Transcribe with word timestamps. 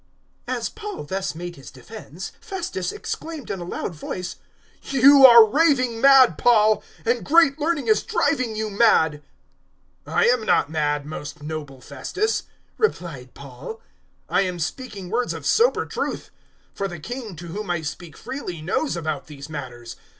026:024 0.47 0.57
As 0.57 0.69
Paul 0.69 1.03
thus 1.03 1.35
made 1.35 1.55
his 1.57 1.69
defence, 1.69 2.31
Festus 2.41 2.91
exclaimed 2.91 3.51
in 3.51 3.59
a 3.59 3.63
loud 3.63 3.93
voice, 3.93 4.37
"You 4.81 5.27
are 5.27 5.45
raving 5.45 6.01
mad, 6.01 6.39
Paul; 6.39 6.81
and 7.05 7.23
great 7.23 7.59
learning 7.59 7.87
is 7.87 8.01
driving 8.01 8.55
you 8.55 8.71
mad." 8.71 9.21
026:025 10.07 10.13
"I 10.15 10.25
am 10.25 10.43
not 10.43 10.71
mad, 10.71 11.05
most 11.05 11.43
noble 11.43 11.81
Festus," 11.81 12.45
replied 12.79 13.35
Paul; 13.35 13.79
"I 14.27 14.41
am 14.41 14.57
speaking 14.57 15.11
words 15.11 15.35
of 15.35 15.45
sober 15.45 15.85
truth. 15.85 16.31
026:026 16.71 16.77
For 16.79 16.87
the 16.87 16.99
King, 16.99 17.35
to 17.35 17.47
whom 17.49 17.69
I 17.69 17.83
speak 17.83 18.17
freely, 18.17 18.59
knows 18.59 18.97
about 18.97 19.27
these 19.27 19.49
matters. 19.51 19.97